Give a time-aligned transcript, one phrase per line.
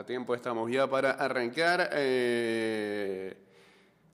[0.00, 1.90] A tiempo estamos ya para arrancar.
[1.92, 3.36] Eh,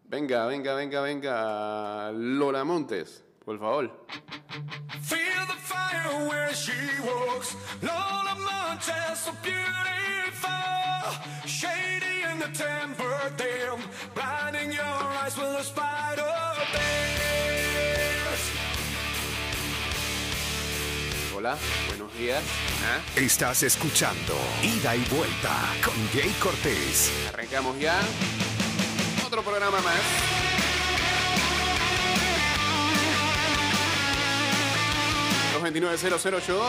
[0.09, 2.11] venga, venga, venga, venga.
[2.11, 3.89] Lola Montes, por favor.
[5.03, 6.73] Feel the fire where she
[7.05, 7.55] walks.
[7.83, 10.51] Lola Montez, so beautiful.
[11.47, 13.79] Shady in the temper, damn.
[14.13, 16.25] Blinding your eyes with a spider
[16.73, 17.56] dance.
[21.47, 22.43] Hola, buenos días.
[22.83, 22.99] ¿Ah?
[23.15, 24.35] Estás escuchando
[24.65, 25.55] Ida y Vuelta
[25.85, 27.13] con Jay Cortés.
[27.29, 28.01] Arrancamos ya.
[29.25, 30.01] Otro programa más.
[35.53, 36.67] Los 290082.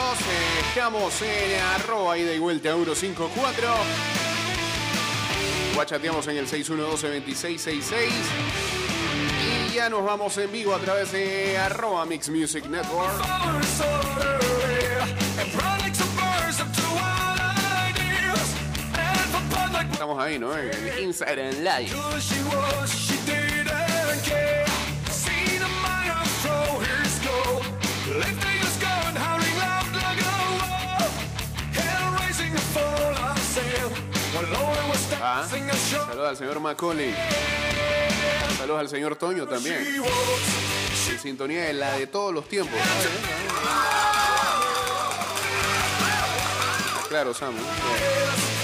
[0.69, 3.67] Estamos en arroba ida y vuelta euro 54.
[5.73, 8.11] Guachateamos en el 612-2666.
[8.73, 8.76] Y
[9.77, 13.13] ya nos vamos en vivo a través de arroba Mix Music Network.
[13.29, 13.61] And.
[19.77, 20.57] And Estamos ahí, ¿no?
[20.57, 21.91] En el Instagram Live.
[34.45, 34.66] who
[35.21, 35.47] Ah.
[35.49, 37.15] Saludos al señor Macaulay.
[38.57, 39.77] Saludos al señor Toño también.
[41.09, 42.79] En sintonía de la de todos los tiempos.
[47.09, 47.55] Claro, Sam.
[47.55, 48.56] ¿no?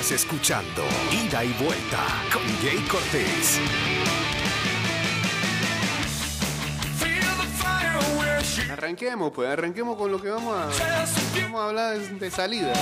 [0.00, 3.60] Estás escuchando Ida y Vuelta con Jay Cortés.
[8.72, 10.70] Arranquemos, pues, arranquemos con lo que vamos a,
[11.42, 12.72] vamos a hablar de, salida.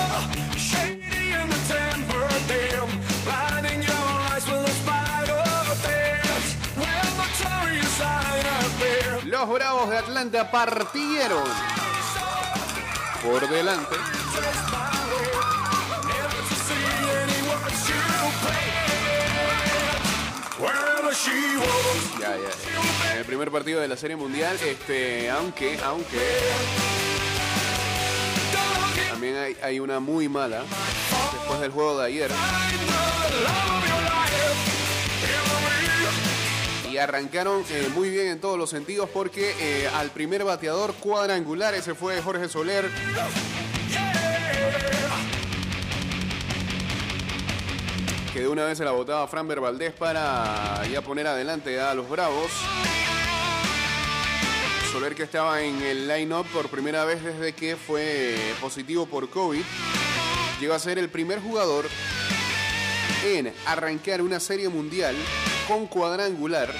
[9.25, 11.43] Los Bravos de Atlanta partieron
[13.21, 14.18] por delante.
[22.19, 23.11] Ya, ya.
[23.11, 26.17] En el primer partido de la Serie Mundial, este, aunque, aunque
[29.09, 30.63] también hay, hay una muy mala
[31.33, 32.31] después del juego de ayer.
[36.89, 41.73] Y arrancaron eh, muy bien en todos los sentidos porque eh, al primer bateador cuadrangular,
[41.73, 42.89] ese fue Jorge Soler.
[48.39, 52.07] Que de una vez se la botaba Franber Valdés para ya poner adelante a los
[52.07, 52.49] Bravos.
[54.93, 59.61] Soler que estaba en el line-up por primera vez desde que fue positivo por COVID.
[60.61, 61.85] Llegó a ser el primer jugador
[63.25, 65.17] en arrancar una serie mundial
[65.67, 66.73] con cuadrangular.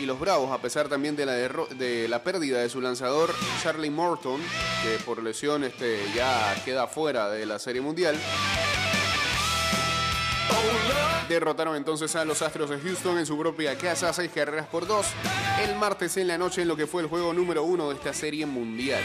[0.00, 3.32] Y los Bravos, a pesar también de la, de la pérdida de su lanzador
[3.62, 4.40] Charlie Morton,
[4.82, 8.18] que por lesión este, ya queda fuera de la serie mundial,
[11.28, 15.06] derrotaron entonces a los Astros de Houston en su propia casa, seis carreras por dos,
[15.62, 18.12] el martes en la noche en lo que fue el juego número uno de esta
[18.12, 19.02] serie mundial.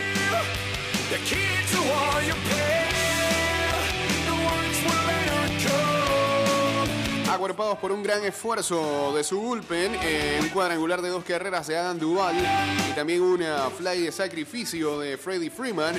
[7.31, 11.78] Agrupados por un gran esfuerzo de su bullpen, eh, un cuadrangular de dos carreras de
[11.78, 12.35] Adam Duval
[12.90, 15.96] y también una fly de sacrificio de Freddie Freeman,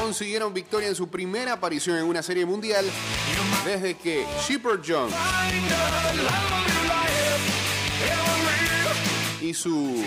[0.00, 2.86] Consiguieron victoria en su primera aparición en una serie mundial
[3.64, 5.10] desde que a real,
[9.42, 10.02] y su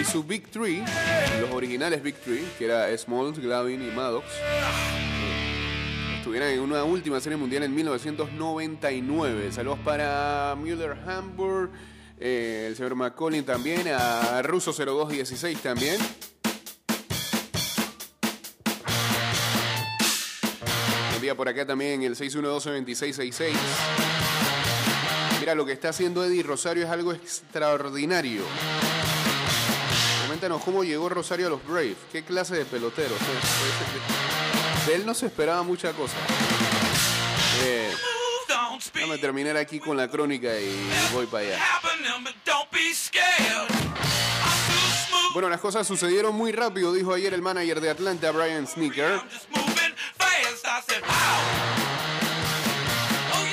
[0.00, 0.82] y su Big Three,
[1.40, 4.24] los originales Big Three, que era Smalls, Glavin y Maddox,
[6.16, 9.52] estuvieran en una última serie mundial en 1999.
[9.52, 11.70] Saludos para Müller Hamburg,
[12.20, 15.98] eh, el señor McCollin también, a Russo 0216 también.
[21.14, 23.52] Envía por acá también el 612-2666.
[25.40, 28.42] Mira, lo que está haciendo Eddie Rosario es algo extraordinario.
[30.22, 31.96] Coméntanos cómo llegó Rosario a los Braves.
[32.12, 33.16] ¿Qué clase de pelotero?
[33.16, 36.16] Sea, De él no se esperaba mucha cosa.
[37.64, 37.90] Eh.
[38.94, 40.72] Déjame terminar aquí con la crónica y
[41.12, 41.58] voy para allá.
[45.38, 49.20] Bueno, las cosas sucedieron muy rápido, dijo ayer el manager de Atlanta, Brian Sneaker.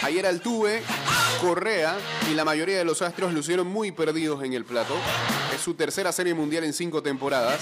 [0.01, 0.81] Ayer Altuve,
[1.41, 1.95] Correa
[2.31, 4.95] y la mayoría de los astros lucieron muy perdidos en el plato.
[5.53, 7.59] Es su tercera serie mundial en cinco temporadas.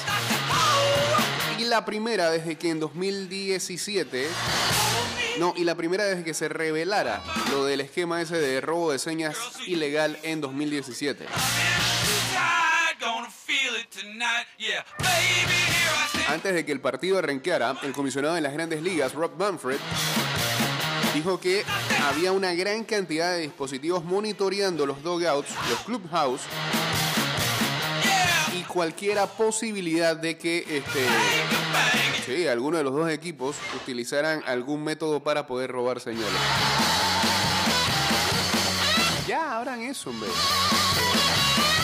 [1.60, 4.30] Y la primera desde que en 2017...
[5.38, 7.22] No, y la primera desde que se revelara
[7.52, 9.36] lo del esquema ese de robo de señas
[9.68, 11.26] ilegal en 2017.
[16.28, 19.78] Antes de que el partido arrancara, el comisionado de las grandes ligas, Rob Manfred,
[21.14, 21.64] dijo que
[22.04, 26.42] había una gran cantidad de dispositivos monitoreando los dugouts, los clubhouse
[28.54, 31.06] y cualquiera posibilidad de que este,
[32.26, 36.32] sí, alguno de los dos equipos utilizaran algún método para poder robar señales.
[39.28, 40.30] Ya abran eso, hombre.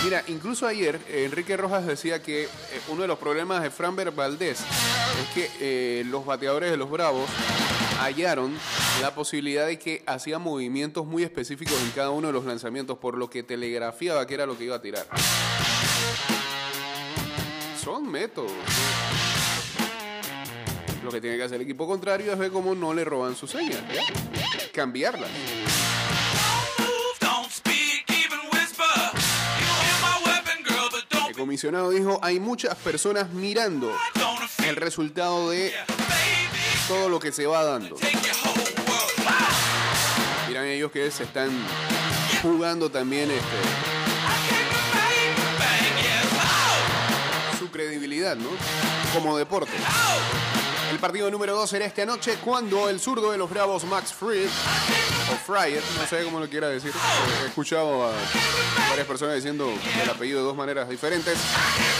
[0.04, 2.50] Mira, incluso ayer eh, Enrique Rojas decía que eh,
[2.88, 7.30] uno de los problemas de Framber Valdés es que eh, los bateadores de los Bravos
[8.00, 8.58] hallaron
[9.02, 13.18] la posibilidad de que hacía movimientos muy específicos en cada uno de los lanzamientos, por
[13.18, 15.06] lo que telegrafiaba que era lo que iba a tirar.
[17.84, 18.52] Son métodos.
[21.04, 23.52] Lo que tiene que hacer el equipo contrario es ver cómo no le roban sus
[23.52, 23.82] señas.
[23.94, 24.02] ¿ya?
[31.50, 33.92] Comisionado dijo, hay muchas personas mirando
[34.68, 35.74] el resultado de
[36.88, 37.96] todo lo que se va dando.
[40.48, 41.50] Miran ellos que se están
[42.44, 43.58] jugando también este,
[47.58, 48.50] su credibilidad, ¿no?
[49.12, 49.72] Como deporte.
[50.90, 54.48] El partido número 2 será esta noche cuando el zurdo de los Bravos, Max Fried,
[54.48, 56.92] o Fryer, no sé cómo lo quiera decir,
[57.44, 58.14] he escuchado a
[58.90, 59.72] varias personas diciendo
[60.02, 61.38] el apellido de dos maneras diferentes,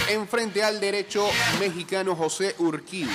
[0.10, 1.28] enfrente al derecho
[1.60, 3.10] mexicano José Urquidi.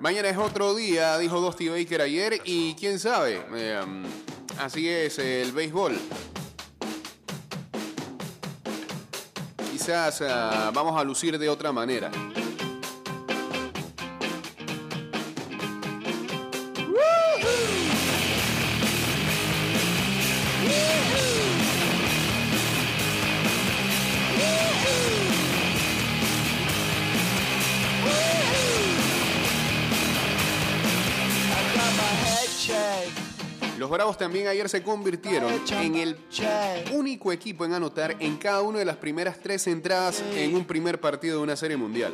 [0.00, 3.80] Mañana es otro día, dijo Dusty Baker ayer, y quién sabe, eh,
[4.58, 5.96] así es el béisbol.
[9.84, 12.08] Quizás ah, vamos a lucir de otra manera.
[33.82, 36.16] Los Bravos también ayer se convirtieron en el
[36.92, 41.00] único equipo en anotar en cada una de las primeras tres entradas en un primer
[41.00, 42.12] partido de una serie mundial.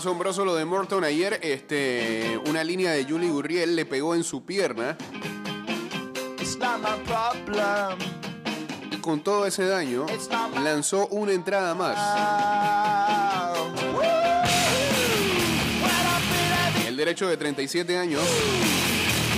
[0.00, 1.04] Asombroso lo de Morton.
[1.04, 4.96] Ayer, este, una línea de Julie Gurriel le pegó en su pierna.
[8.90, 10.06] Y con todo ese daño
[10.64, 11.98] lanzó una entrada más.
[16.86, 18.22] El derecho de 37 años,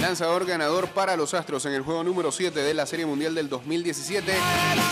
[0.02, 3.48] lanzador ganador para los Astros en el juego número 7 de la Serie Mundial del
[3.48, 4.32] 2017,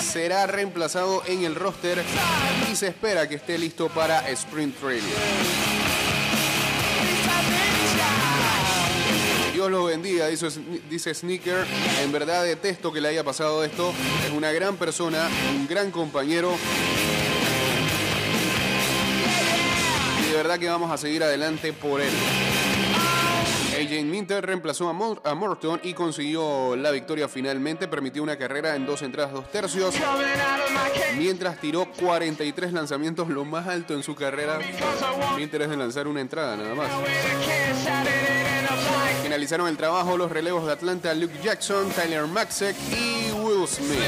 [0.01, 2.01] será reemplazado en el roster
[2.71, 5.03] y se espera que esté listo para Sprint Training.
[9.53, 11.67] Dios lo bendiga, dice Sneaker.
[12.05, 13.93] En verdad detesto que le haya pasado esto.
[14.25, 16.55] Es una gran persona, un gran compañero.
[20.21, 22.13] Y de verdad que vamos a seguir adelante por él.
[23.81, 27.89] AJ Minter reemplazó a, Mor- a Morton y consiguió la victoria finalmente.
[27.89, 29.95] Permitió una carrera en dos entradas, dos tercios.
[31.17, 34.59] Mientras tiró 43 lanzamientos, lo más alto en su carrera.
[35.37, 36.91] Minter es de lanzar una entrada nada más.
[39.23, 43.99] Finalizaron el trabajo los relevos de Atlanta, Luke Jackson, Tyler Maxek y Will Smith.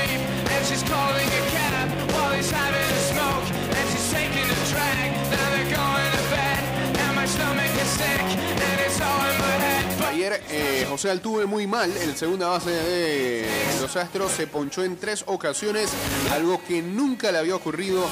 [10.32, 13.46] ayer eh, José Altuve muy mal, el segunda base de
[13.80, 15.90] los Astros se ponchó en tres ocasiones,
[16.30, 18.04] algo que nunca le había ocurrido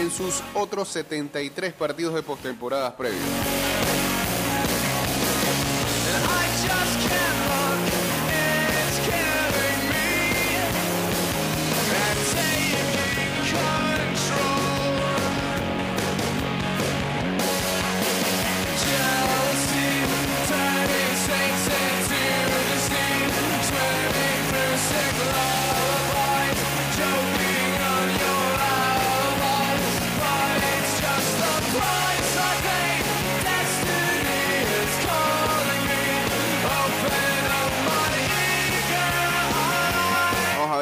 [0.00, 3.22] en sus otros 73 partidos de postemporadas previos.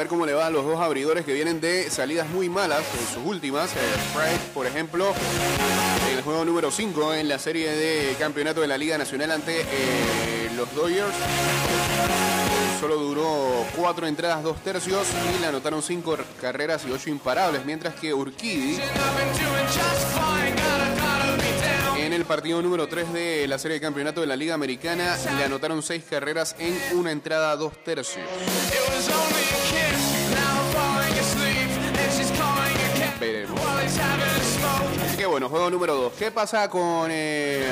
[0.09, 3.25] Cómo le va a los dos abridores que vienen de salidas muy malas en sus
[3.25, 3.73] últimas.
[3.73, 3.79] Eh,
[4.11, 5.13] Sprite, por ejemplo,
[6.15, 10.51] el juego número 5 en la serie de campeonato de la Liga Nacional ante eh,
[10.57, 11.15] los Dodgers.
[12.81, 17.95] Solo duró cuatro entradas, dos tercios y le anotaron cinco carreras y ocho imparables, mientras
[17.95, 18.79] que Urquidy
[22.27, 26.05] partido número 3 de la serie de campeonato de la Liga Americana le anotaron seis
[26.09, 28.19] carreras en una entrada, tercios.
[28.19, 28.31] A
[29.69, 30.31] kiss.
[30.31, 33.59] Now I'm falling asleep, and she's calling a cab Veremos.
[33.61, 35.05] while he's having a smoke.
[35.07, 36.13] Así que bueno, juego número 2.
[36.19, 37.09] ¿Qué pasa con...
[37.11, 37.65] eh.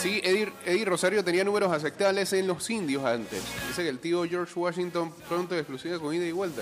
[0.00, 3.40] Sí, Eddie Rosario tenía números aceptables en los indios antes.
[3.68, 6.60] Dice que el tío George Washington pronto exclusiva con ida y vuelta.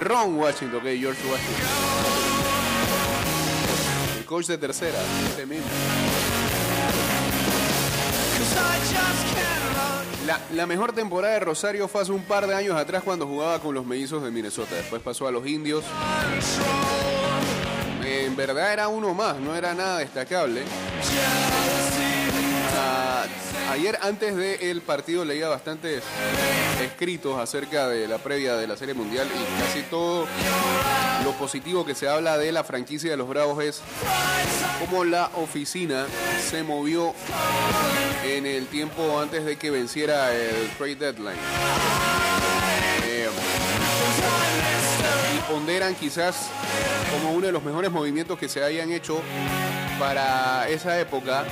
[0.00, 2.39] Ron Washington, que George Washington.
[4.30, 4.96] Coach de tercera,
[5.28, 5.66] este mismo.
[10.24, 13.58] La, la mejor temporada de Rosario fue hace un par de años atrás cuando jugaba
[13.58, 14.76] con los mellizos de Minnesota.
[14.76, 15.82] Después pasó a los indios.
[18.04, 20.62] En verdad era uno más, no era nada destacable.
[23.70, 26.02] Ayer antes del partido leía bastantes
[26.82, 30.26] escritos acerca de la previa de la Serie Mundial y casi todo
[31.24, 33.80] lo positivo que se habla de la franquicia de los Bravos es
[34.80, 36.06] cómo la oficina
[36.50, 37.14] se movió
[38.24, 41.38] en el tiempo antes de que venciera el trade deadline.
[43.04, 43.28] Eh,
[45.36, 46.48] y ponderan quizás
[47.12, 49.22] como uno de los mejores movimientos que se hayan hecho
[49.98, 51.44] para esa época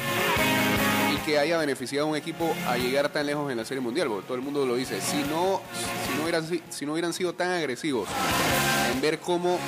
[1.29, 4.35] que haya beneficiado a un equipo a llegar tan lejos en la Serie Mundial, todo
[4.35, 4.99] el mundo lo dice.
[5.03, 5.61] Si no,
[6.07, 8.09] si no, hubieran, si- no hubieran sido tan agresivos
[8.91, 9.59] en ver cómo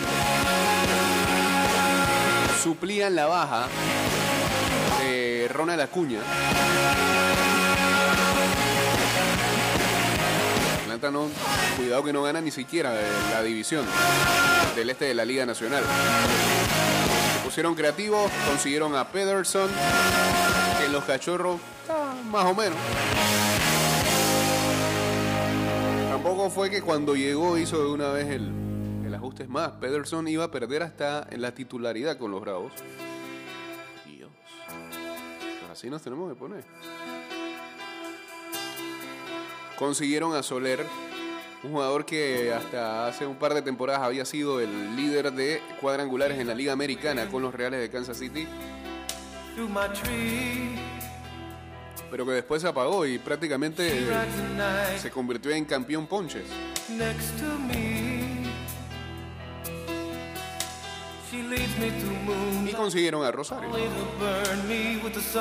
[2.63, 3.67] suplían la baja
[5.03, 6.21] de Ronald Acuña,
[10.85, 11.29] Atlanta no,
[11.77, 12.95] cuidado que no gana ni siquiera
[13.35, 13.85] la división
[14.77, 15.83] del este de la Liga Nacional.
[17.37, 19.69] Se pusieron creativos, consiguieron a Pederson,
[20.93, 22.79] los cachorros está más o menos.
[26.09, 28.53] Tampoco fue que cuando llegó hizo de una vez el,
[29.07, 29.73] el ajuste es más.
[29.73, 32.73] Pederson iba a perder hasta en la titularidad con los Bravos.
[34.07, 34.31] Dios.
[35.71, 36.65] Así nos tenemos que poner.
[39.79, 40.85] Consiguieron a Soler,
[41.63, 46.39] un jugador que hasta hace un par de temporadas había sido el líder de cuadrangulares
[46.39, 48.47] en la Liga Americana con los Reales de Kansas City,
[52.11, 56.45] pero que después se apagó y prácticamente eh, se convirtió en campeón ponches.
[62.67, 63.71] Y consiguieron a Rosario.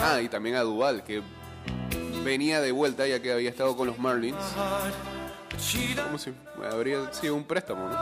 [0.02, 1.22] Ah, y también a Duval, que
[2.24, 4.38] venía de vuelta ya que había estado con los Marlins.
[6.04, 6.34] Como si
[6.72, 7.96] habría sido un préstamo, ¿no?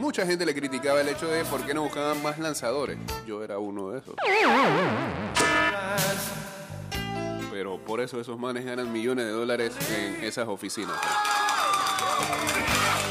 [0.00, 2.98] Mucha gente le criticaba el hecho de por qué no buscaban más lanzadores.
[3.26, 4.14] Yo era uno de esos.
[7.52, 10.96] Pero por eso esos manes ganan millones de dólares en esas oficinas.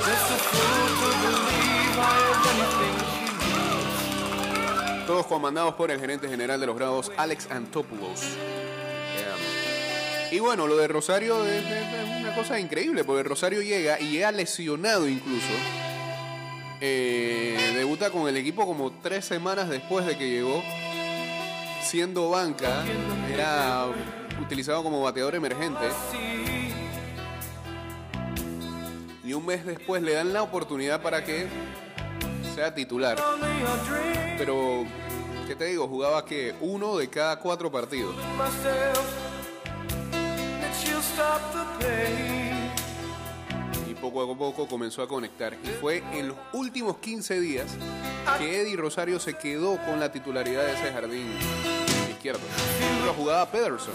[0.09, 0.15] She
[5.05, 8.21] Todos comandados por el gerente general de los Bravos, Alex Antopoulos.
[10.31, 11.63] Y bueno, lo de Rosario es
[12.19, 15.47] una cosa increíble, porque Rosario llega y llega lesionado incluso.
[16.81, 20.63] Eh, debuta con el equipo como tres semanas después de que llegó.
[21.83, 22.83] Siendo banca,
[23.33, 23.87] era
[24.41, 25.87] utilizado como bateador emergente.
[29.23, 31.47] Y un mes después le dan la oportunidad para que
[32.55, 33.17] sea titular.
[34.37, 34.85] Pero,
[35.47, 35.87] ¿qué te digo?
[35.87, 38.15] Jugaba que uno de cada cuatro partidos.
[43.99, 45.53] Poco a poco comenzó a conectar.
[45.63, 47.67] Y fue en los últimos 15 días
[48.37, 51.27] que Eddie Rosario se quedó con la titularidad de ese jardín
[52.09, 52.41] izquierdo.
[53.05, 53.93] Lo jugaba Pederson.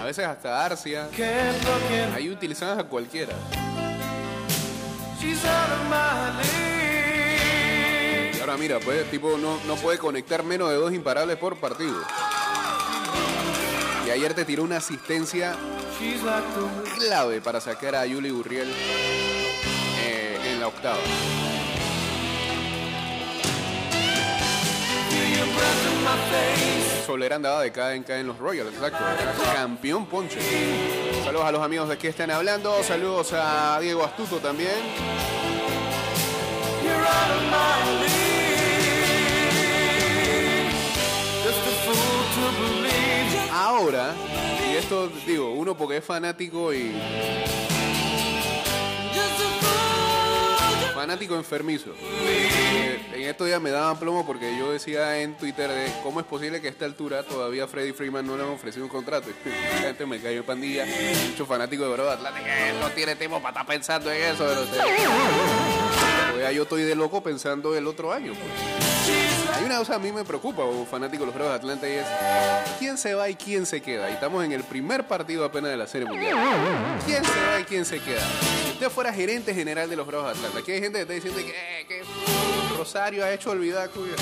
[0.00, 1.08] A veces hasta Arcia.
[2.14, 3.34] Ahí utilizaban a cualquiera.
[8.36, 12.00] Y ahora mira, pues tipo no, no puede conectar menos de dos imparables por partido.
[14.12, 15.54] Ayer te tiró una asistencia
[16.98, 20.98] clave para sacar a Yuli Gurriel eh, en la octava.
[27.06, 28.98] Soler andaba de cada en cada en los Royals, exacto.
[29.54, 30.38] Campeón ponche.
[31.24, 32.82] Saludos a los amigos de que están hablando.
[32.82, 34.70] Saludos a Diego Astuto también.
[43.80, 44.14] Ahora,
[44.70, 46.92] y esto digo, uno porque es fanático y
[50.94, 51.94] fanático enfermizo.
[52.26, 56.26] Eh, En estos días me daban plomo porque yo decía en Twitter de cómo es
[56.26, 59.28] posible que a esta altura todavía Freddy Freeman no le han ofrecido un contrato.
[59.76, 60.84] La gente me cayó pandilla,
[61.30, 64.44] muchos fanáticos de Brother Atlanta que no tiene tiempo para estar pensando en eso.
[64.46, 64.66] pero,
[66.32, 68.34] pues, ya yo estoy de loco pensando el otro año.
[68.34, 68.89] pues.
[69.60, 71.92] Hay una cosa a mí me preocupa, o fanático de los Bravos de Atlanta, y
[71.92, 72.06] es
[72.78, 74.08] quién se va y quién se queda.
[74.08, 76.34] Y estamos en el primer partido apenas de la Serie Mundial.
[77.04, 78.26] ¿Quién se va y quién se queda?
[78.64, 81.12] Si usted fuera gerente general de los Bravos de Atlanta, aquí hay gente que está
[81.12, 82.02] diciendo que, eh,
[82.78, 84.14] Rosario ha hecho olvidar Cuya.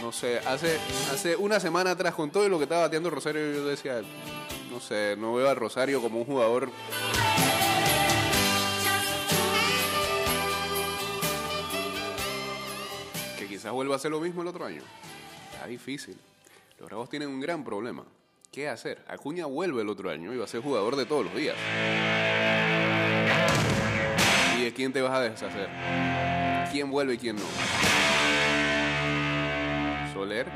[0.00, 0.78] No sé, hace,
[1.12, 4.00] hace una semana atrás con todo lo que estaba bateando Rosario, yo decía,
[4.70, 6.70] no sé, no veo a Rosario como un jugador
[13.58, 14.82] quizás vuelva a hacer lo mismo el otro año.
[15.52, 16.16] Está difícil.
[16.78, 18.04] Los Bravos tienen un gran problema.
[18.52, 19.04] ¿Qué hacer?
[19.08, 21.56] Acuña vuelve el otro año y va a ser jugador de todos los días.
[24.56, 25.68] ¿Y de quién te vas a deshacer?
[26.70, 27.42] ¿Quién vuelve y quién no?
[30.14, 30.46] Soler,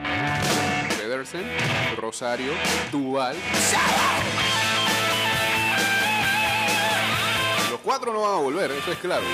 [0.96, 1.44] Pedersen,
[1.96, 2.52] Rosario,
[2.92, 3.36] Duval.
[7.68, 9.24] Los cuatro no van a volver, eso es claro.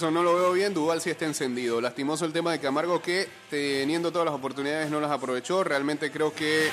[0.00, 1.78] No lo veo bien, Duval sí está encendido.
[1.78, 5.64] Lastimoso el tema de Camargo que teniendo todas las oportunidades no las aprovechó.
[5.64, 6.70] Realmente creo que eh,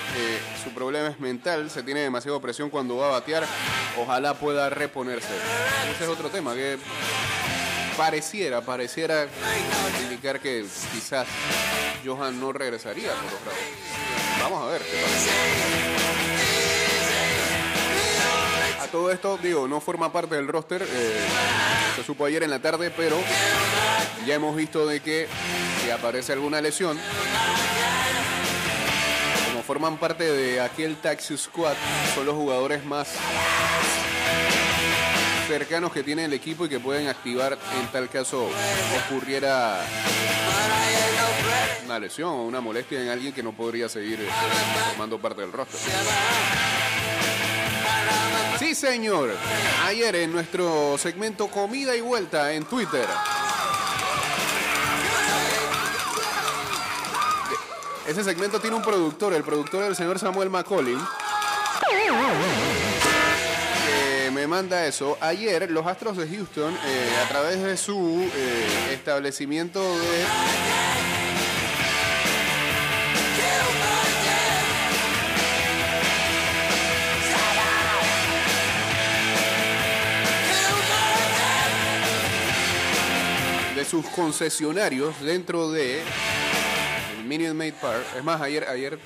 [0.64, 3.46] su problema es mental, se tiene demasiada presión cuando va a batear.
[3.98, 5.28] Ojalá pueda reponerse.
[5.94, 6.78] Ese es otro tema que
[7.98, 9.28] pareciera, pareciera
[10.02, 11.28] indicar que quizás
[12.06, 14.42] Johan no regresaría con los Bravos.
[14.42, 15.99] Vamos a ver qué pasa.
[18.92, 20.82] Todo esto, digo, no forma parte del roster.
[20.82, 21.20] eh,
[21.96, 23.18] se supo ayer en la tarde, pero
[24.26, 25.28] ya hemos visto de que
[25.84, 26.98] si aparece alguna lesión,
[29.48, 31.76] como forman parte de aquel Taxi Squad,
[32.16, 33.10] son los jugadores más
[35.48, 38.50] cercanos que tiene el equipo y que pueden activar en tal caso
[39.08, 39.84] ocurriera
[41.86, 44.20] una lesión o una molestia en alguien que no podría seguir
[44.90, 45.80] formando parte del roster.
[48.60, 49.32] Sí, señor.
[49.86, 53.08] Ayer en nuestro segmento Comida y Vuelta en Twitter.
[58.06, 61.00] Ese segmento tiene un productor, el productor del señor Samuel McCollin.
[64.34, 65.18] me manda eso.
[65.22, 70.26] Ayer los Astros de Houston, eh, a través de su eh, establecimiento de
[83.90, 86.02] sus concesionarios dentro de
[87.18, 88.06] el Minute Maid Park.
[88.16, 89.00] Es más, ayer, ayer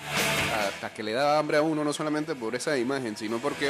[0.67, 3.69] hasta que le daba hambre a uno, no solamente por esa imagen, sino porque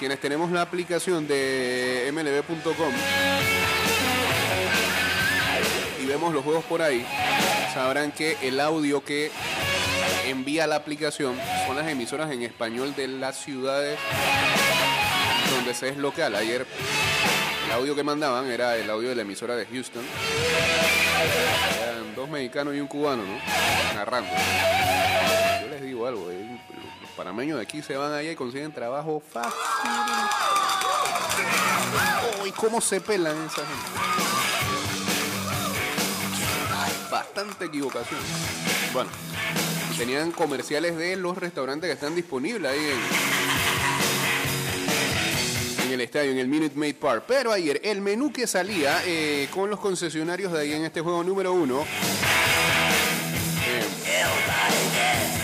[0.00, 2.92] quienes tenemos la aplicación de mlb.com
[6.02, 7.06] y vemos los juegos por ahí,
[7.72, 9.30] sabrán que el audio que
[10.26, 11.36] envía la aplicación
[11.68, 14.00] son las emisoras en español de las ciudades
[15.54, 16.34] donde se es local.
[16.34, 16.66] Ayer
[17.70, 20.04] el audio que mandaban era el audio de la emisora de Houston.
[21.80, 23.38] Eran dos mexicanos y un cubano, ¿no?
[23.94, 24.28] Narrando.
[25.62, 26.60] Yo les digo algo, eh,
[27.00, 29.52] los panameños de aquí se van allá y consiguen trabajo fácil.
[32.42, 34.00] Uy, cómo se pelan esa gente.
[37.08, 38.20] Bastante equivocación.
[38.92, 39.10] Bueno,
[39.96, 43.49] tenían comerciales de los restaurantes que están disponibles ahí en,
[45.90, 47.24] en el estadio, en el Minute Maid Park.
[47.26, 51.24] Pero ayer el menú que salía eh, con los concesionarios de ahí en este juego
[51.24, 51.80] número uno.
[53.66, 53.84] eh,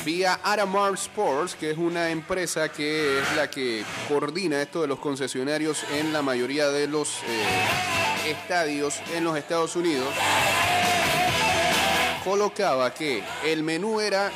[0.05, 5.01] vía Aramar Sports, que es una empresa que es la que coordina esto de los
[5.01, 10.15] concesionarios en la mayoría de los eh, estadios en los Estados Unidos.
[12.23, 14.31] colocaba que el menú era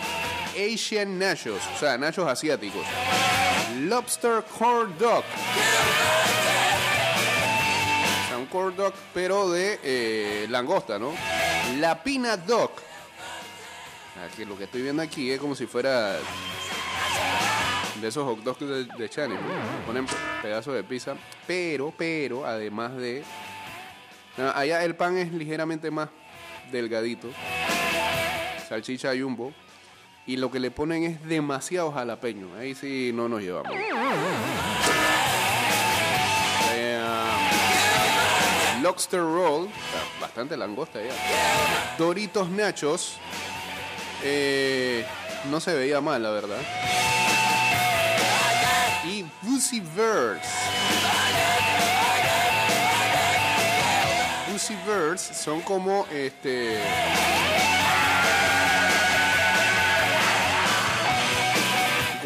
[0.57, 2.85] Asian Nachos, o sea, nachos asiáticos.
[3.89, 5.25] Lobster corn dog.
[8.35, 11.15] O un corn dog, pero de eh, langosta, ¿no?
[11.79, 12.73] La peanut dog.
[14.27, 16.19] Aquí, lo que estoy viendo aquí es como si fuera
[18.01, 19.39] de esos hot dogs de, de Chanel.
[19.39, 19.87] ¿no?
[19.87, 20.07] Ponen
[20.43, 21.15] pedazos de pizza,
[21.47, 23.23] pero, pero, además de...
[24.55, 26.11] Allá el pan es ligeramente más
[26.71, 27.29] delgadito.
[28.69, 29.53] Salchicha jumbo.
[30.31, 32.55] Y lo que le ponen es demasiado jalapeño.
[32.57, 33.73] Ahí sí no nos llevamos.
[38.81, 39.69] Lobster Roll.
[40.21, 41.97] Bastante langosta ya.
[41.99, 43.17] Doritos Nachos.
[44.23, 45.05] Eh,
[45.51, 46.61] no se veía mal, la verdad.
[49.05, 49.25] Y
[49.97, 50.49] Verse.
[54.87, 56.79] Verse son como este.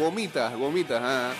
[0.05, 1.33] Gomitas, gomitas, ah.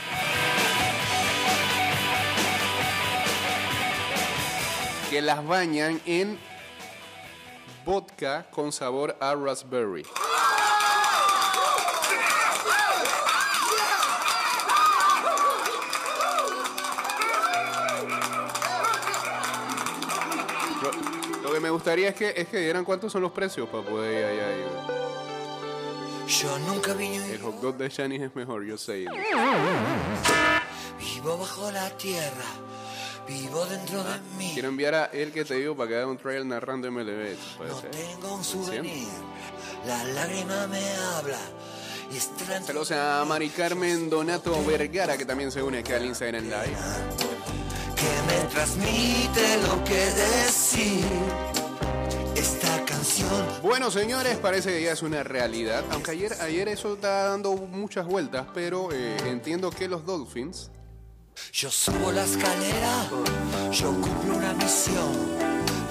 [5.07, 6.39] Que las bañan en
[7.85, 10.03] vodka con sabor a raspberry.
[21.43, 24.11] Lo, que me gustaría es que, es que dieran cuántos son los precios para poder
[24.11, 25.04] ir allá.
[26.45, 29.05] Yo nunca vine El hot dog de Shanice es mejor, yo sé.
[30.99, 32.45] Vivo bajo la tierra,
[33.27, 34.51] vivo dentro de mí.
[34.53, 37.35] Quiero enviar a él que te digo para que haga un trial narrando MLB.
[37.57, 37.91] Puede No ser.
[37.91, 39.07] tengo un souvenir,
[39.87, 40.81] la lágrima me
[41.17, 41.39] habla.
[42.65, 46.77] Saludos a Mari Carmen Donato Vergara, que también se une aquí al Instagram Live.
[47.95, 51.03] que me transmite lo que decir.
[52.35, 55.83] Esta canción Bueno, señores, parece que ya es una realidad.
[55.89, 60.69] Aunque ayer, ayer eso está dando muchas vueltas, pero eh, entiendo que los Dolphins
[61.51, 63.09] Yo subo la escalera,
[63.71, 65.11] yo cumplo una misión.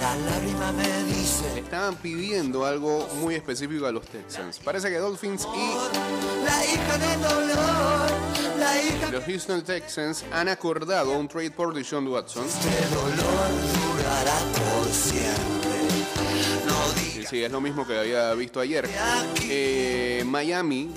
[0.00, 4.60] La lágrima me dice, estaban pidiendo algo muy específico a los Texans.
[4.60, 8.10] Parece que Dolphins y la hija del dolor,
[8.56, 12.44] la hija los Houston Texans han acordado un trade por Deshaun Watson.
[12.44, 13.50] de dolor
[13.96, 15.63] durará por siempre.
[17.28, 18.88] Sí, es lo mismo que había visto ayer.
[19.42, 20.90] Eh, Miami.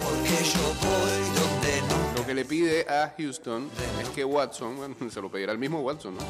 [2.16, 3.70] Lo que le pide a Houston
[4.02, 6.22] es que Watson, bueno, se lo pedirá el mismo Watson, ¿no?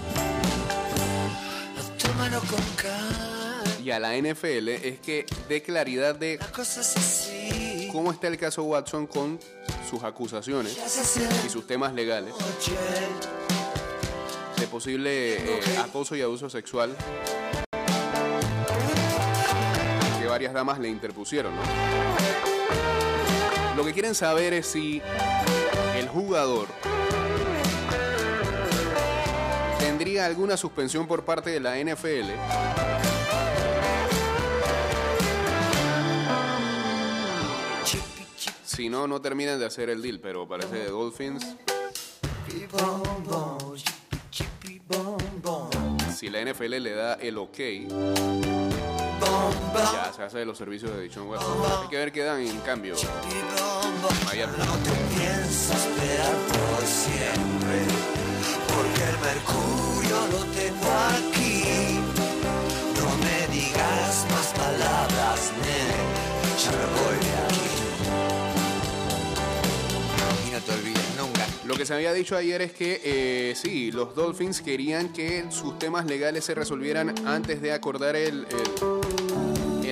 [3.84, 6.40] Y a la NFL es que dé claridad de
[7.92, 9.40] cómo está el caso Watson con
[9.90, 10.78] sus acusaciones
[11.46, 12.34] y sus temas legales
[14.60, 16.96] de posible eh, acoso y abuso sexual
[20.38, 21.64] varias damas le interpusieron, ¿no?
[23.76, 25.02] Lo que quieren saber es si
[25.96, 26.68] el jugador
[29.80, 32.34] tendría alguna suspensión por parte de la NFL
[38.64, 41.44] Si no, no terminan de hacer el deal, pero parece de Dolphins.
[46.16, 47.60] Si la NFL le da el ok,
[49.94, 51.58] ya se hace de los servicios de Dichon Watson.
[51.82, 52.96] Hay que ver qué dan en cambio.
[54.26, 54.54] Miami.
[54.58, 57.78] No te pienso esperar por siempre,
[58.68, 62.00] porque el mercurio lo tengo aquí.
[62.96, 66.00] No me digas más palabras, nene,
[66.64, 67.68] ya me voy de aquí.
[70.48, 71.46] Y no te olvides nunca.
[71.66, 75.78] Lo que se había dicho ayer es que eh, sí, los Dolphins querían que sus
[75.80, 78.97] temas legales se resolvieran antes de acordar el, el,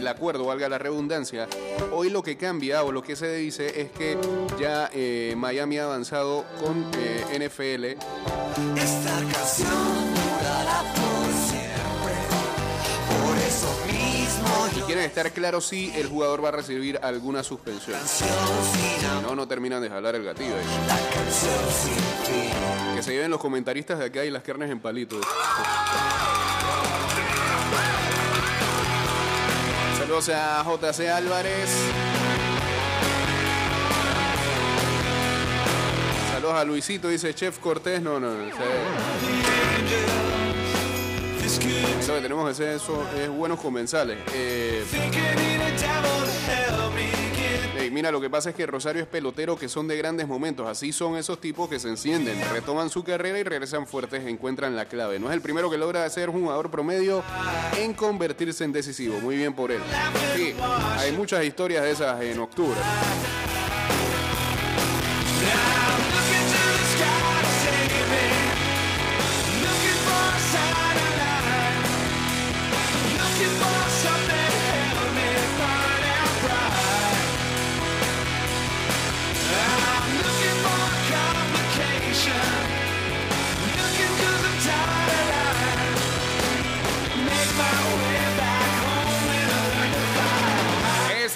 [0.05, 1.47] el acuerdo, valga la redundancia.
[1.91, 4.15] Hoy lo que cambia o lo que se dice es que
[4.59, 7.85] ya eh, Miami ha avanzado con eh, NFL
[8.79, 12.13] Esta canción durará por siempre.
[13.23, 17.99] Por eso mismo y quieren estar claros si el jugador va a recibir alguna suspensión.
[18.05, 18.25] Si
[19.23, 20.87] no, no terminan de jalar el gatillo ahí.
[20.87, 21.93] la canción sin
[22.31, 22.95] fin.
[22.95, 25.25] Que se lleven los comentaristas de acá y las carnes en palitos.
[30.15, 31.69] Saludos a JC Álvarez.
[36.31, 38.01] Saludos a Luisito, dice Chef Cortés.
[38.01, 38.45] No, no, no.
[38.45, 38.51] Lo
[42.15, 44.19] que tenemos que hacer eso es buenos comensales.
[44.33, 44.85] Eh,
[47.91, 50.67] mira, lo que pasa es que Rosario es pelotero que son de grandes momentos.
[50.67, 54.85] Así son esos tipos que se encienden, retoman su carrera y regresan fuertes, encuentran la
[54.85, 55.19] clave.
[55.19, 57.23] No es el primero que logra ser jugador promedio
[57.77, 59.19] en convertirse en decisivo.
[59.19, 59.81] Muy bien por él.
[60.35, 60.53] Sí,
[60.97, 62.79] hay muchas historias de esas en octubre.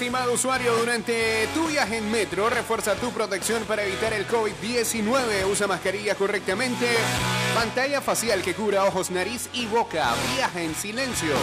[0.10, 5.46] Estimado usuario, durante tu viaje en metro, refuerza tu protección para evitar el COVID-19.
[5.46, 6.88] Usa mascarilla correctamente.
[7.54, 10.12] Pantalla facial que cubra ojos, nariz y boca.
[10.34, 11.36] Viaja en silencio.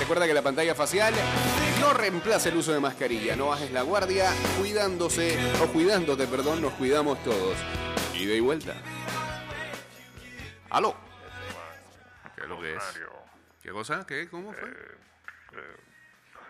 [0.00, 1.14] Recuerda que la pantalla facial
[1.80, 3.36] no reemplaza el uso de mascarilla.
[3.36, 4.32] No bajes la guardia.
[4.58, 7.56] Cuidándose, o cuidándote, perdón, nos cuidamos todos.
[8.16, 8.74] Ida y vuelta.
[10.68, 10.96] ¿Aló?
[12.34, 12.82] ¿Qué es lo que es?
[13.62, 14.04] ¿Qué cosa?
[14.04, 14.28] ¿Qué?
[14.28, 14.68] ¿Cómo fue?
[14.68, 15.79] No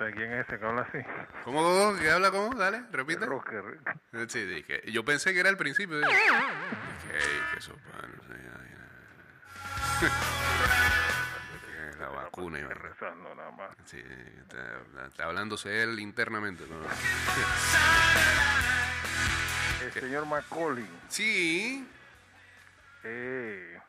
[0.00, 0.98] sé quién es ese que habla así.
[1.44, 1.98] ¿Cómo, cómo?
[1.98, 2.54] ¿Qué habla cómo?
[2.54, 3.26] Dale, repite.
[3.26, 3.78] Rocker.
[4.28, 4.82] Sí, dije.
[4.90, 5.98] Yo pensé que era el principio.
[5.98, 8.74] Dije, "Ey, qué sopa, no sé, ay,
[10.02, 10.10] ay".
[12.00, 13.70] La vacuna y rezando nada más.
[13.84, 14.02] Sí,
[14.40, 16.64] está, está hablándose él internamente.
[16.66, 16.76] ¿no?
[19.84, 21.86] El señor Macaulay Sí,
[23.04, 23.79] eh, eh,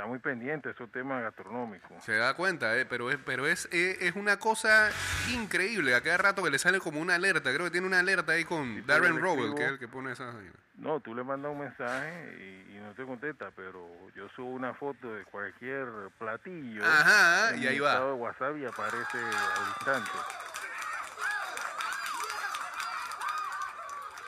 [0.00, 2.02] está muy pendiente de esos temas gastronómicos.
[2.02, 4.88] se da cuenta, eh, pero, es, pero es, eh, es una cosa
[5.34, 5.94] increíble.
[5.94, 7.52] A cada rato que le sale como una alerta.
[7.52, 10.34] Creo que tiene una alerta ahí con Darren Rowell, que es el que pone esas.
[10.76, 13.86] No, tú le mandas un mensaje y, y no te contesta, pero
[14.16, 15.86] yo subo una foto de cualquier
[16.18, 16.82] platillo.
[16.82, 18.00] Ajá, en y ahí va.
[18.00, 20.10] de WhatsApp y aparece al instante.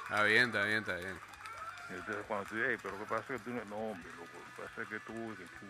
[0.02, 1.31] Está bien, está bien, está bien.
[1.96, 3.64] Entonces cuando tú dices, "Ey, pero ¿qué pasa que tú no?
[3.66, 5.62] No, hombre, loco, lo que pasa es que tú que.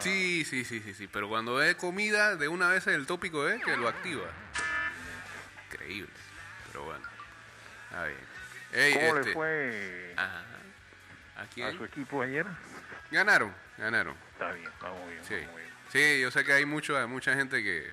[0.00, 1.08] Sí, sí, sí, sí, sí.
[1.08, 4.26] Pero cuando es comida, de una vez el tópico es que lo activa.
[5.70, 6.10] Increíble.
[6.68, 7.04] Pero bueno.
[7.88, 8.18] Está bien.
[8.72, 10.44] Ey, ¿Cómo este- le fue Ajá.
[11.36, 12.44] ¿A a su equipo ayer?
[13.10, 14.14] Ganaron, ganaron.
[14.32, 15.34] Está bien, vamos bien, Sí.
[15.46, 15.68] vamos bien.
[15.90, 17.90] Sí, yo sé que hay mucho, mucha gente que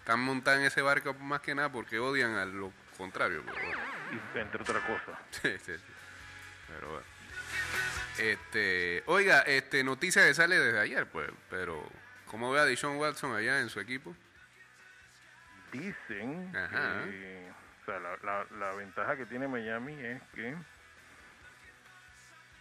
[0.00, 3.42] están montada en ese barco más que nada porque odian a lo contrario.
[3.44, 3.80] Pero bueno.
[4.34, 5.18] Entre otras cosas.
[5.30, 5.84] Sí, sí, sí.
[6.68, 7.06] Pero bueno.
[8.18, 11.88] Este, oiga, este, noticia que sale desde ayer, pues, pero
[12.26, 14.14] ¿cómo ve a Dishon Watson allá en su equipo?
[15.72, 17.04] Dicen Ajá.
[17.04, 17.48] que
[17.82, 20.56] o sea, la, la- la ventaja que tiene Miami es que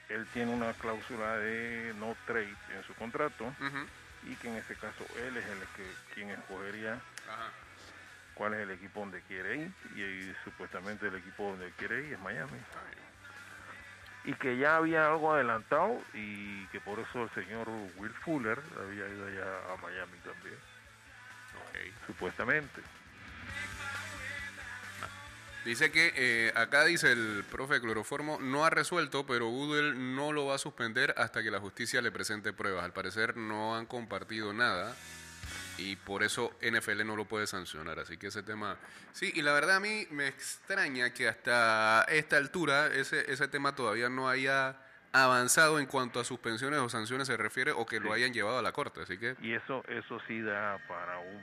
[0.10, 3.54] él tiene una cláusula de no trade en su contrato
[4.24, 7.50] y que en ese caso él es el que quien escogería Ajá.
[8.36, 12.14] cuál es el equipo donde quiere ir y, y supuestamente el equipo donde quiere ir
[12.14, 12.58] es Miami
[14.28, 19.08] y que ya había algo adelantado y que por eso el señor Will Fuller había
[19.08, 20.56] ido allá a Miami también
[21.56, 22.06] Ok.
[22.06, 22.82] supuestamente
[25.66, 30.46] Dice que eh, acá dice el profe Cloroformo no ha resuelto, pero Goodell no lo
[30.46, 32.86] va a suspender hasta que la justicia le presente pruebas.
[32.86, 34.96] Al parecer no han compartido nada
[35.78, 38.00] y por eso NFL no lo puede sancionar.
[38.00, 38.78] Así que ese tema...
[39.14, 43.76] Sí, y la verdad a mí me extraña que hasta esta altura ese, ese tema
[43.76, 44.76] todavía no haya
[45.14, 48.62] avanzado en cuanto a suspensiones o sanciones se refiere o que lo hayan llevado a
[48.62, 49.02] la corte.
[49.02, 49.36] Así que...
[49.42, 51.42] Y eso, eso sí da para un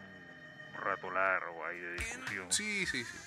[0.83, 2.53] rato largo ahí de discusión.
[2.53, 3.19] Sí, sí, sí.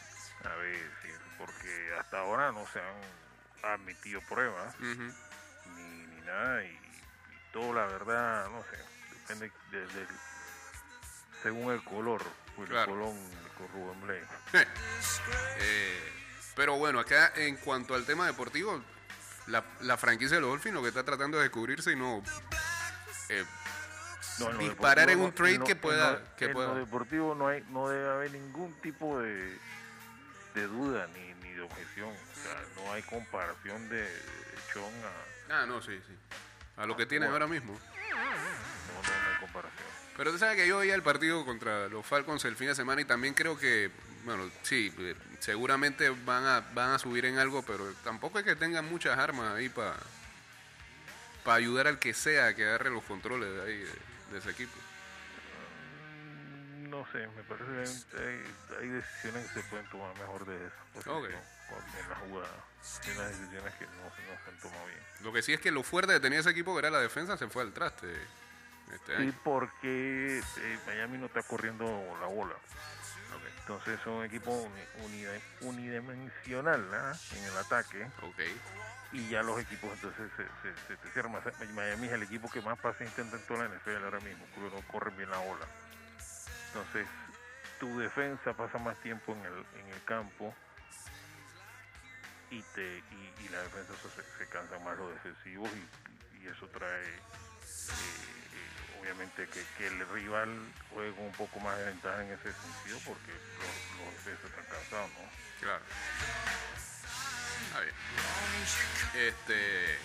[0.45, 6.67] A ver, sí, porque hasta ahora no se han admitido pruebas ni, ni nada y,
[6.69, 8.77] y todo la verdad, no sé,
[9.17, 10.07] depende de- del-
[11.43, 12.21] según el color,
[12.57, 12.91] Willy Claro.
[12.93, 13.17] Colón
[13.57, 14.27] con Rubén Blake.
[15.59, 16.11] Eh,
[16.55, 18.81] pero bueno, acá en cuanto al tema deportivo,
[19.47, 22.21] la, la franquicia de los Dolphins lo que está tratando es descubrirse y no
[23.29, 23.45] eh,
[24.39, 26.67] No, en Disparar en un trade en que en pueda- lo- que en pueda.
[26.69, 29.57] lo deportivo no hay, no debe haber ningún tipo de,
[30.55, 32.09] de duda ni, ni de objeción.
[32.09, 34.07] O sea, no hay comparación de
[34.73, 34.83] Chon
[35.49, 35.61] a...
[35.61, 36.13] Ah, no, sí, sí.
[36.77, 37.73] A lo que tienen ahora mismo.
[37.73, 39.87] No, no, no hay comparación.
[40.17, 42.99] Pero tú sabes que yo veía el partido contra los Falcons el fin de semana
[43.01, 43.91] y también creo que,
[44.25, 48.55] bueno, sí, eh, seguramente van a, van a subir en algo, pero tampoco es que
[48.55, 49.95] tengan muchas armas ahí para
[51.43, 53.91] para ayudar al que sea que agarre los controles de ahí de,
[54.33, 54.73] de ese equipo.
[56.89, 58.43] No sé, me parece que hay,
[58.81, 61.29] hay decisiones que se pueden tomar mejor de esa posición Ok.
[61.69, 62.65] con- en la jugada.
[63.05, 64.99] Hay unas decisiones que no, se- no se han tomado bien.
[65.21, 67.37] Lo que sí es que lo fuerte que tenía ese equipo, que era la defensa,
[67.37, 68.07] se fue al traste
[68.93, 71.85] este Y porque eh, Miami no está corriendo
[72.19, 72.55] la bola.
[73.59, 74.65] Entonces son un equipo
[75.59, 77.13] unidimensional ¿ah?
[77.35, 78.07] en el ataque
[79.11, 81.43] y ya los equipos entonces se, se, cierran más.
[81.73, 84.73] Miami es el equipo que más pases intenta en toda la NFL ahora mismo, porque
[84.73, 85.65] no corren bien la ola.
[86.67, 87.07] Entonces
[87.79, 90.53] tu defensa pasa más tiempo en el, en el campo
[92.49, 93.93] y te y, y la defensa
[94.37, 98.46] se, cansan más los defensivos y, y eso trae eh,
[99.07, 100.49] obviamente que, el rival
[100.93, 105.09] juegue un poco más de ventaja en ese sentido porque los, los defensas están cansados,
[105.11, 105.29] ¿no?
[105.61, 105.83] Claro.
[107.67, 107.95] Está bien.
[109.27, 109.97] Este.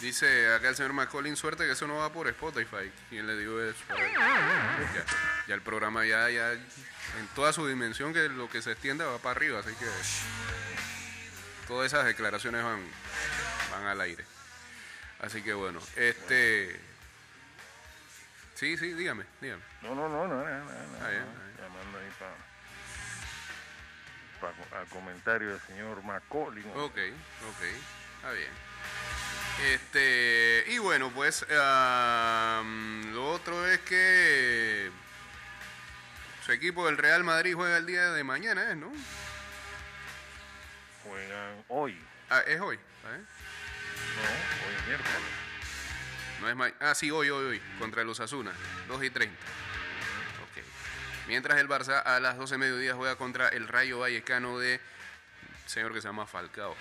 [0.00, 2.92] Dice acá el señor McCollin, suerte que eso no va por Spotify.
[3.08, 3.78] ¿Quién le digo eso?
[3.88, 5.04] Ya,
[5.48, 9.18] ya el programa ya, ya, en toda su dimensión, que lo que se extienda va
[9.18, 9.86] para arriba, así que
[11.66, 12.84] todas esas declaraciones van,
[13.72, 14.24] van al aire.
[15.20, 16.78] Así que bueno, este.
[18.56, 19.62] Sí, sí, dígame, dígame.
[19.82, 20.70] No, no, no, no, no, no,
[21.02, 21.62] Ah, no.
[21.62, 22.34] Llamando ahí para
[24.80, 26.64] al comentario del señor Macaulay.
[26.64, 26.84] ¿no?
[26.84, 26.96] Ok,
[27.48, 27.62] ok,
[28.16, 28.50] está bien.
[29.72, 31.44] Este, y bueno, pues
[33.12, 34.90] lo otro es que
[36.44, 38.92] su equipo del Real Madrid juega el día de mañana, ¿es, no?
[41.04, 41.98] Juegan hoy,
[42.30, 42.80] Ah, es hoy, ¿eh?
[43.08, 44.22] no,
[44.68, 45.45] hoy es miércoles.
[46.40, 48.52] No es Ah, sí, hoy, hoy, hoy, contra los Asuna,
[48.88, 49.34] 2 y 30.
[49.36, 50.64] Ok.
[51.28, 54.80] Mientras el Barça a las 12 de mediodía juega contra el Rayo Vallecano de
[55.64, 56.76] un señor que se llama Falcao.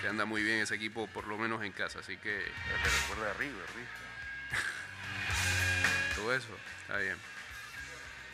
[0.00, 3.30] Que anda muy bien ese equipo, por lo menos en casa, así que te recuerda
[3.30, 3.64] a River,
[6.16, 6.48] todo eso,
[6.82, 7.16] está bien.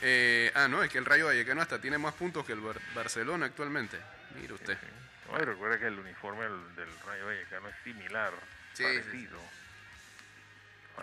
[0.01, 2.81] Eh, ah, no, es que el Rayo Vallecano hasta tiene más puntos que el Bar-
[2.95, 3.99] Barcelona actualmente.
[4.41, 4.79] Mire usted.
[5.31, 8.33] No, y recuerda que el uniforme del, del Rayo Vallecano es similar,
[8.73, 9.29] Sí, sí,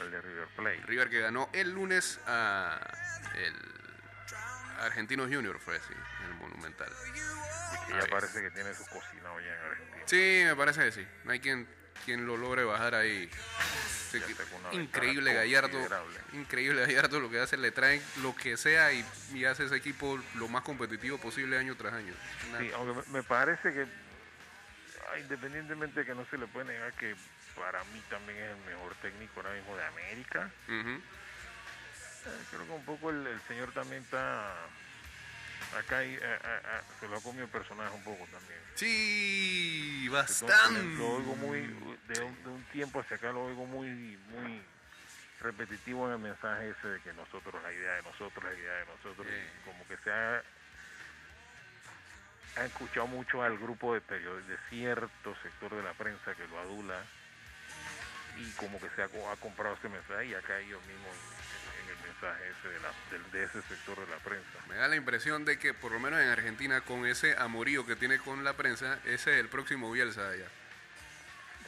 [0.03, 0.81] de River Plate.
[0.85, 2.79] River que ganó el lunes a
[3.35, 3.53] el
[4.81, 6.89] Argentinos Junior, fue así, en el Monumental.
[7.87, 8.09] que ya bien.
[8.09, 10.03] parece que tiene su cocinado ya en Argentina.
[10.05, 11.07] Sí, me parece que sí.
[11.23, 11.67] No hay quien,
[12.03, 13.29] quien lo logre bajar ahí.
[14.09, 14.21] Sí,
[14.73, 15.79] increíble Gallardo.
[16.33, 17.57] Increíble Gallardo lo que hace.
[17.57, 21.75] Le traen lo que sea y, y hace ese equipo lo más competitivo posible año
[21.75, 22.13] tras año.
[22.59, 23.83] Sí, aunque me, parece que,
[25.09, 27.15] ah, independientemente de que no se le puede negar que
[27.55, 30.99] para mí también es el mejor técnico ahora mismo de América, eh,
[32.49, 34.53] creo que un poco el, el señor también está
[35.77, 38.59] acá y, eh, eh, eh, se lo ha comido el personaje un poco también.
[38.75, 40.83] Sí, Entonces, bastante.
[40.97, 41.59] Lo oigo muy,
[42.07, 43.87] de un, de un tiempo hacia acá lo oigo muy,
[44.29, 44.61] muy
[45.41, 48.85] repetitivo en el mensaje ese de que nosotros, la idea de nosotros, la idea de
[48.85, 49.33] nosotros, Sí.
[49.65, 50.41] como que se ha,
[52.57, 56.59] ha escuchado mucho al grupo de periodistas, de cierto sector de la prensa que lo
[56.59, 57.01] adula
[58.37, 61.83] y como que se ha, co- ha comprado ese mensaje y ha caído mismo en,
[61.83, 64.49] en el mensaje ese de, la, del- de ese sector de la prensa.
[64.67, 67.95] Me da la impresión de que, por lo menos en Argentina, con ese amorío que
[67.95, 70.47] tiene con la prensa, ese es el próximo Bielsa allá.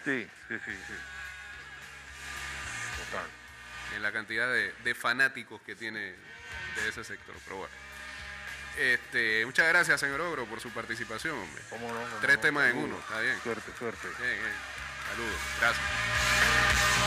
[0.06, 0.93] Sí, sí, sí, sí.
[3.12, 3.25] Total.
[3.95, 7.36] En la cantidad de, de fanáticos que tiene de ese sector.
[7.45, 7.73] Pero bueno.
[8.77, 11.63] Este, muchas gracias, señor Ogro, por su participación, hombre.
[11.69, 11.99] ¿Cómo no?
[11.99, 12.41] ¿Cómo Tres no?
[12.41, 13.36] temas en uno, está bien.
[13.41, 14.08] Suerte, suerte.
[14.19, 14.77] Bien, bien.
[15.10, 15.39] Saludos.
[15.60, 16.98] Gracias.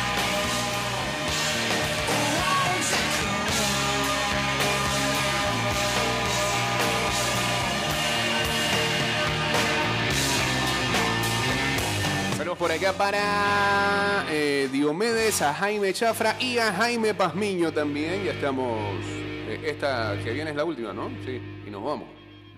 [12.36, 18.24] Saludos por acá para eh, Diomedes, a Jaime Chafra y a Jaime Pazmiño también.
[18.24, 18.78] Ya estamos.
[19.04, 21.10] eh, esta que viene es la última, ¿no?
[21.24, 21.40] Sí.
[21.66, 22.08] Y nos vamos.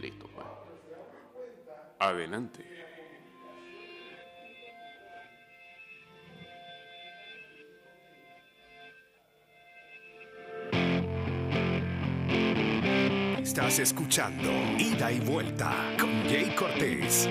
[0.00, 0.46] Listo, pues.
[1.98, 2.64] Adelante.
[13.52, 17.28] Estás escuchando Ida y Vuelta con Jay Cortés.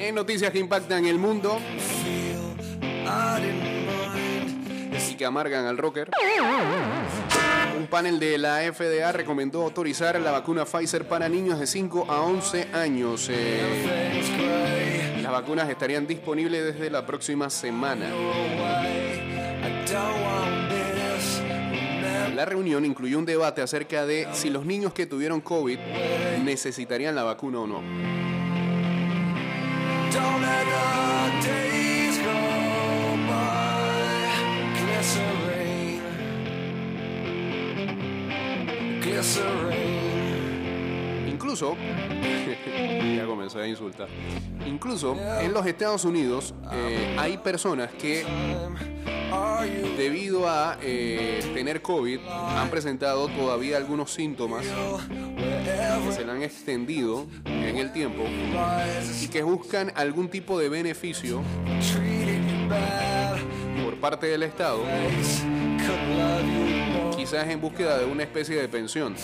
[0.00, 1.60] En noticias que impactan el mundo
[5.10, 6.08] y que amargan al rocker.
[7.80, 12.20] Un panel de la FDA recomendó autorizar la vacuna Pfizer para niños de 5 a
[12.20, 13.26] 11 años.
[13.30, 18.10] Eh, las vacunas estarían disponibles desde la próxima semana.
[22.34, 25.78] La reunión incluyó un debate acerca de si los niños que tuvieron COVID
[26.44, 27.80] necesitarían la vacuna o no.
[41.28, 41.76] Incluso,
[43.16, 44.08] ya comencé a insultar.
[44.66, 48.24] Incluso en los Estados Unidos eh, hay personas que
[49.96, 57.26] debido a eh, tener COVID han presentado todavía algunos síntomas que se le han extendido
[57.44, 58.24] en el tiempo
[59.20, 61.42] y que buscan algún tipo de beneficio
[63.84, 64.82] por parte del Estado,
[67.20, 69.14] quizás en búsqueda de una especie de pensión.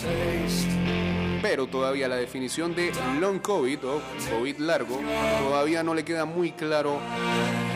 [1.41, 4.99] Pero todavía la definición de long COVID o COVID largo
[5.39, 6.99] todavía no le queda muy claro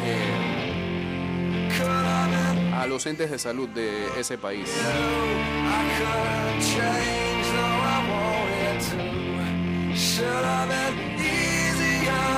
[0.06, 1.70] eh,
[2.76, 4.70] a los entes de salud de ese país.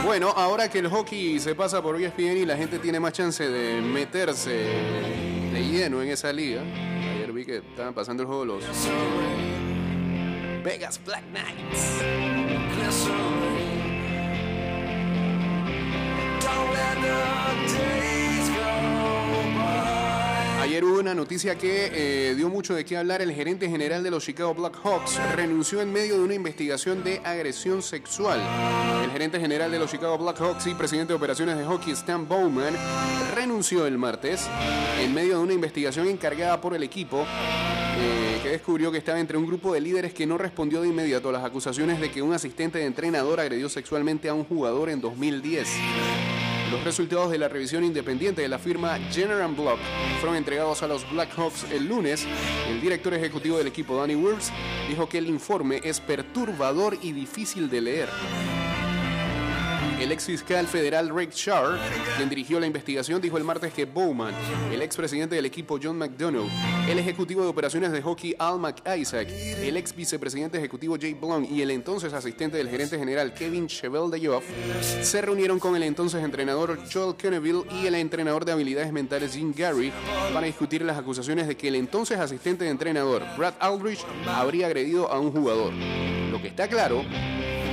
[0.05, 3.45] Bueno, ahora que el hockey se pasa por ESPN y la gente tiene más chance
[3.45, 4.51] de meterse
[5.51, 6.61] de lleno en esa liga.
[7.33, 8.63] Vi que estaban pasando el juego los
[10.63, 11.99] Vegas Black Knights.
[16.41, 18.22] Don't let the by.
[20.73, 23.21] Ayer hubo una noticia que eh, dio mucho de qué hablar.
[23.21, 27.83] El gerente general de los Chicago Blackhawks renunció en medio de una investigación de agresión
[27.83, 28.41] sexual.
[29.03, 32.73] El gerente general de los Chicago Blackhawks y presidente de operaciones de hockey Stan Bowman
[33.35, 34.49] renunció el martes
[34.99, 37.23] en medio de una investigación encargada por el equipo
[37.99, 41.29] eh, que descubrió que estaba entre un grupo de líderes que no respondió de inmediato
[41.29, 45.01] a las acusaciones de que un asistente de entrenador agredió sexualmente a un jugador en
[45.01, 45.69] 2010.
[46.73, 49.77] Los resultados de la revisión independiente de la firma General Block
[50.19, 52.25] fueron entregados a los Blackhawks el lunes.
[52.67, 54.49] El director ejecutivo del equipo, Danny Wirtz,
[54.89, 58.09] dijo que el informe es perturbador y difícil de leer.
[59.99, 61.79] El ex fiscal federal Rick Sharp,
[62.17, 64.33] quien dirigió la investigación, dijo el martes que Bowman,
[64.71, 66.49] el ex presidente del equipo John McDonough,
[66.89, 71.61] el ejecutivo de operaciones de hockey Al McIsaac, el ex vicepresidente ejecutivo Jay Blum y
[71.61, 74.43] el entonces asistente del gerente general Kevin Cheveldayoff
[75.01, 79.53] se reunieron con el entonces entrenador Joel Kenneville y el entrenador de habilidades mentales Jim
[79.55, 79.91] Gary
[80.33, 85.09] para discutir las acusaciones de que el entonces asistente de entrenador Brad Aldrich habría agredido
[85.09, 85.71] a un jugador.
[85.73, 87.03] Lo que está claro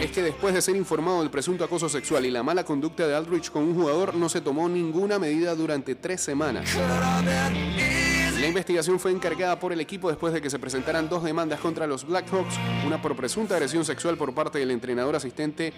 [0.01, 3.15] es que después de ser informado del presunto acoso sexual y la mala conducta de
[3.15, 6.71] Aldrich con un jugador, no se tomó ninguna medida durante tres semanas.
[8.41, 11.87] La investigación fue encargada por el equipo después de que se presentaran dos demandas contra
[11.87, 12.55] los Blackhawks,
[12.87, 15.75] una por presunta agresión sexual por parte del entrenador asistente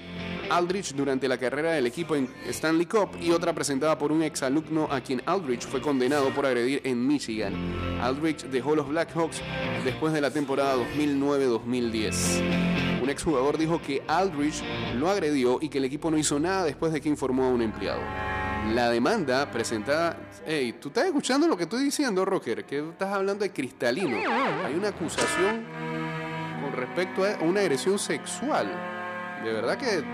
[0.49, 4.87] Aldrich durante la carrera del equipo en Stanley Cup y otra presentada por un exalumno
[4.91, 7.53] a quien Aldrich fue condenado por agredir en Michigan.
[8.01, 9.43] Aldrich dejó los Blackhawks
[9.85, 12.92] después de la temporada 2009-2010.
[13.03, 14.63] Un exjugador dijo que Aldrich
[14.95, 17.61] lo agredió y que el equipo no hizo nada después de que informó a un
[17.61, 18.01] empleado.
[18.73, 20.17] La demanda presentada...
[20.47, 22.65] Hey, ¿tú estás escuchando lo que estoy diciendo, Rocker?
[22.65, 24.19] Que estás hablando de cristalino.
[24.65, 25.65] Hay una acusación
[26.63, 28.69] con respecto a una agresión sexual.
[29.43, 30.05] De verdad que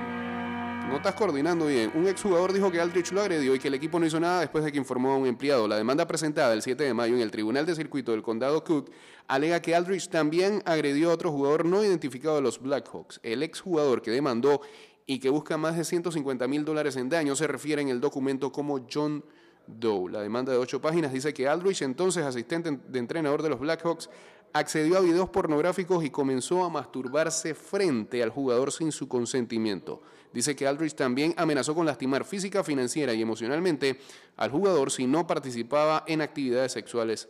[0.88, 1.92] no estás coordinando bien.
[1.94, 4.64] Un exjugador dijo que Aldrich lo agredió y que el equipo no hizo nada después
[4.64, 5.68] de que informó a un empleado.
[5.68, 8.90] La demanda presentada el 7 de mayo en el Tribunal de Circuito del Condado Cook
[9.26, 13.20] alega que Aldrich también agredió a otro jugador no identificado de los Blackhawks.
[13.22, 14.62] El exjugador que demandó
[15.04, 18.50] y que busca más de 150 mil dólares en daño se refiere en el documento
[18.50, 19.22] como John
[19.66, 20.10] Doe.
[20.10, 24.08] La demanda de ocho páginas dice que Aldrich, entonces asistente de entrenador de los Blackhawks,
[24.54, 30.02] accedió a videos pornográficos y comenzó a masturbarse frente al jugador sin su consentimiento.
[30.32, 33.98] Dice que Aldrich también amenazó con lastimar física, financiera y emocionalmente
[34.36, 37.28] al jugador si no participaba en actividades sexuales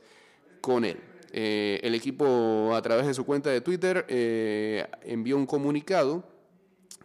[0.60, 0.98] con él.
[1.32, 6.24] Eh, el equipo, a través de su cuenta de Twitter, eh, envió un comunicado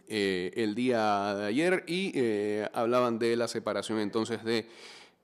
[0.08, 2.12] eh, el día de ayer y
[2.72, 4.66] hablaban de la separación entonces de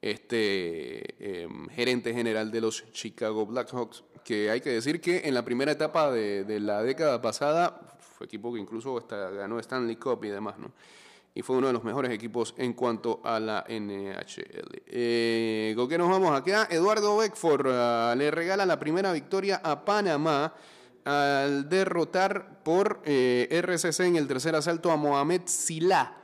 [0.01, 5.73] este gerente general de los Chicago Blackhawks, que hay que decir que en la primera
[5.73, 10.73] etapa de la década pasada equipo que incluso hasta ganó Stanley Cup y demás, ¿no?
[11.33, 14.83] Y fue uno de los mejores equipos en cuanto a la NHL.
[14.87, 16.67] Eh, ¿Con qué nos vamos acá?
[16.71, 20.53] Eduardo Beckford ah, le regala la primera victoria a Panamá
[21.05, 26.17] al derrotar por eh, RCC en el tercer asalto a Mohamed Silla.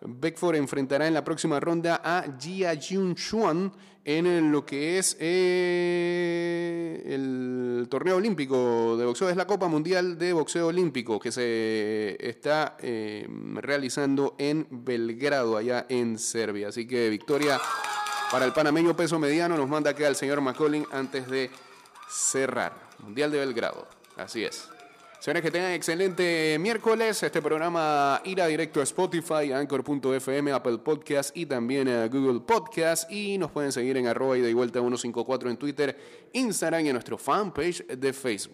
[0.00, 3.72] Beckford enfrentará en la próxima ronda a Jia Jun Chuan
[4.04, 9.28] en lo que es eh, el torneo olímpico de boxeo.
[9.30, 15.86] Es la Copa Mundial de Boxeo Olímpico que se está eh, realizando en Belgrado, allá
[15.88, 16.68] en Serbia.
[16.68, 17.60] Así que victoria
[18.30, 19.56] para el panameño peso mediano.
[19.56, 21.50] Nos manda acá el señor McCollin antes de
[22.08, 22.84] cerrar.
[22.98, 23.86] Mundial de Belgrado.
[24.16, 24.73] Así es.
[25.24, 27.22] Señores, que tengan excelente miércoles.
[27.22, 33.10] Este programa irá directo a Spotify, Anchor.fm, Apple Podcast y también a Google Podcast.
[33.10, 35.96] Y nos pueden seguir en arroba y de vuelta 154 en Twitter,
[36.34, 38.52] Instagram y en nuestro fanpage de Facebook.